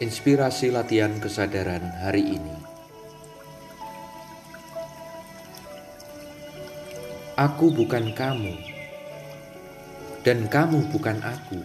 [0.00, 2.56] Inspirasi latihan kesadaran hari ini.
[7.36, 8.56] Aku bukan kamu,
[10.24, 11.60] dan kamu bukan aku,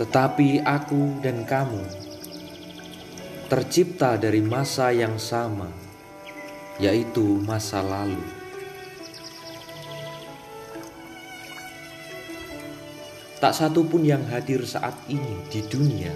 [0.00, 1.84] tetapi aku dan kamu
[3.52, 5.68] tercipta dari masa yang sama,
[6.80, 8.47] yaitu masa lalu.
[13.38, 16.10] Tak satu pun yang hadir saat ini di dunia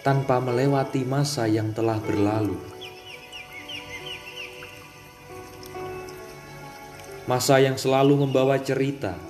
[0.00, 2.56] tanpa melewati masa yang telah berlalu.
[7.28, 9.20] Masa yang selalu membawa cerita,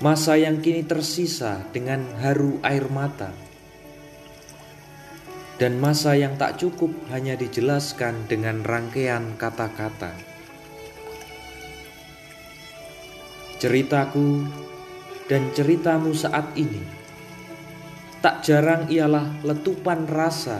[0.00, 3.28] masa yang kini tersisa dengan haru air mata,
[5.60, 10.16] dan masa yang tak cukup hanya dijelaskan dengan rangkaian kata-kata.
[13.60, 14.48] Ceritaku
[15.28, 16.80] dan ceritamu saat ini.
[18.18, 20.58] Tak jarang ialah letupan rasa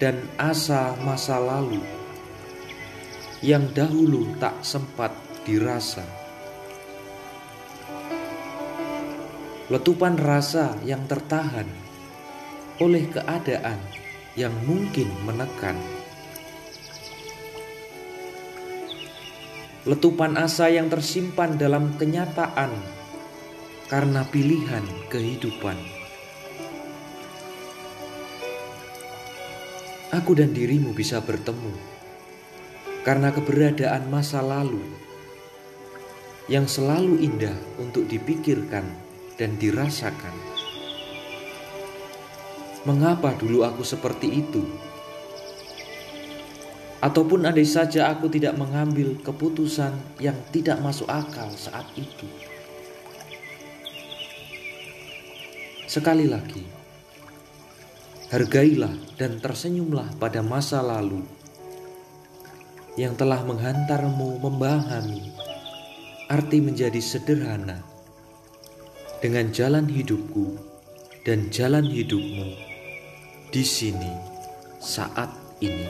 [0.00, 1.84] dan asa masa lalu
[3.44, 5.12] yang dahulu tak sempat
[5.44, 6.06] dirasa.
[9.68, 11.68] Letupan rasa yang tertahan
[12.80, 13.76] oleh keadaan
[14.32, 15.76] yang mungkin menekan.
[19.84, 22.97] Letupan asa yang tersimpan dalam kenyataan
[23.88, 25.80] karena pilihan kehidupan.
[30.12, 31.72] Aku dan dirimu bisa bertemu
[33.00, 34.84] karena keberadaan masa lalu
[36.52, 38.84] yang selalu indah untuk dipikirkan
[39.40, 40.36] dan dirasakan.
[42.84, 44.68] Mengapa dulu aku seperti itu?
[47.00, 52.28] Ataupun andai saja aku tidak mengambil keputusan yang tidak masuk akal saat itu.
[55.88, 56.60] Sekali lagi,
[58.28, 61.24] hargailah dan tersenyumlah pada masa lalu
[63.00, 65.32] yang telah menghantarmu memahami
[66.28, 67.80] arti menjadi sederhana
[69.24, 70.60] dengan jalan hidupku
[71.24, 72.52] dan jalan hidupmu
[73.48, 74.12] di sini
[74.84, 75.32] saat
[75.64, 75.88] ini.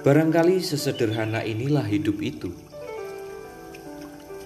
[0.00, 2.56] Barangkali sesederhana inilah hidup itu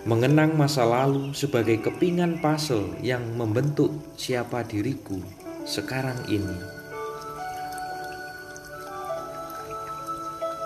[0.03, 5.23] mengenang masa lalu sebagai kepingan puzzle yang membentuk siapa diriku
[5.63, 6.59] sekarang ini.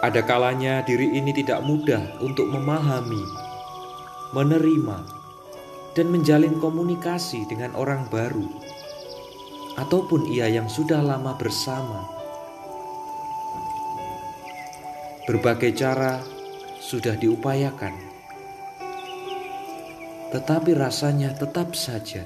[0.00, 3.24] Ada kalanya diri ini tidak mudah untuk memahami,
[4.32, 4.98] menerima,
[5.92, 8.48] dan menjalin komunikasi dengan orang baru,
[9.76, 12.08] ataupun ia yang sudah lama bersama.
[15.28, 16.24] Berbagai cara
[16.80, 18.15] sudah diupayakan
[20.36, 22.20] tetapi rasanya tetap saja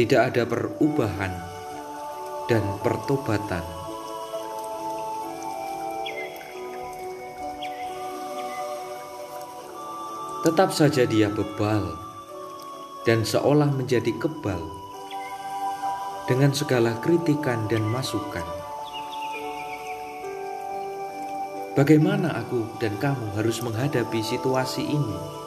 [0.00, 1.32] tidak ada perubahan
[2.48, 3.60] dan pertobatan.
[10.40, 11.84] Tetap saja dia bebal
[13.04, 14.64] dan seolah menjadi kebal
[16.24, 18.44] dengan segala kritikan dan masukan.
[21.76, 25.45] Bagaimana aku dan kamu harus menghadapi situasi ini?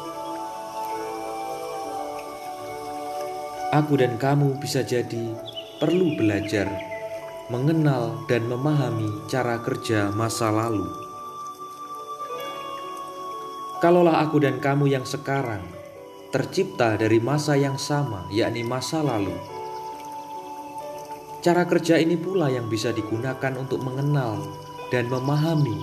[3.69, 5.29] Aku dan kamu bisa jadi
[5.77, 6.65] perlu belajar
[7.53, 10.89] mengenal dan memahami cara kerja masa lalu.
[13.77, 15.61] Kalaulah aku dan kamu yang sekarang
[16.33, 19.37] tercipta dari masa yang sama, yakni masa lalu,
[21.45, 24.49] cara kerja ini pula yang bisa digunakan untuk mengenal
[24.89, 25.77] dan memahami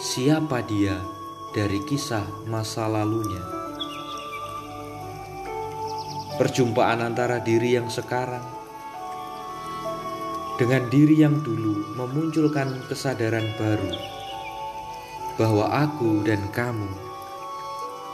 [0.00, 0.96] siapa dia
[1.52, 3.57] dari kisah masa lalunya.
[6.38, 8.46] Perjumpaan antara diri yang sekarang
[10.54, 13.94] dengan diri yang dulu memunculkan kesadaran baru
[15.34, 16.90] bahwa aku dan kamu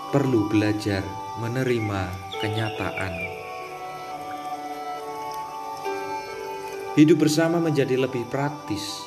[0.09, 1.05] perlu belajar
[1.41, 2.01] menerima
[2.41, 3.13] kenyataan.
[6.97, 9.05] Hidup bersama menjadi lebih praktis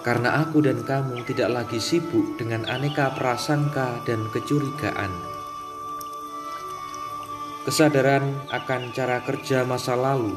[0.00, 5.31] karena aku dan kamu tidak lagi sibuk dengan aneka prasangka dan kecurigaan
[7.62, 10.34] kesadaran akan cara kerja masa lalu,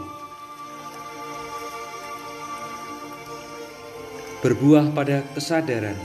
[4.46, 5.98] berbuah pada kesadaran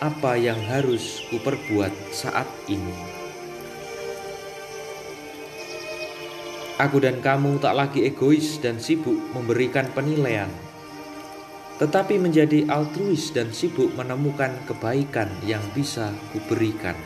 [0.00, 2.96] apa yang harus kuperbuat saat ini.
[6.80, 10.48] Aku dan kamu tak lagi egois dan sibuk memberikan penilaian,
[11.76, 16.96] tetapi menjadi altruis dan sibuk menemukan kebaikan yang bisa kuberikan.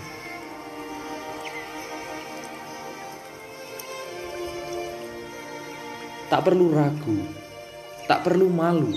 [6.27, 7.23] Tak perlu ragu,
[8.11, 8.91] tak perlu malu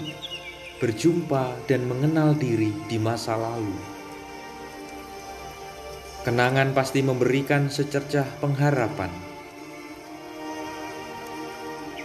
[0.80, 3.76] berjumpa dan mengenal diri di masa lalu.
[6.26, 9.12] Kenangan pasti memberikan secercah pengharapan.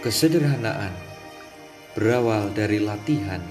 [0.03, 0.93] Kesederhanaan
[1.97, 3.41] berawal dari latihan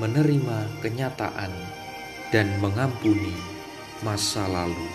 [0.00, 1.52] menerima kenyataan
[2.32, 3.36] dan mengampuni
[4.00, 4.88] masa lalu.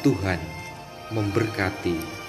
[0.00, 0.40] Tuhan
[1.12, 2.23] memberkati